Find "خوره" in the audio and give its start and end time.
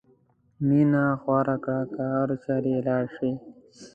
1.21-1.55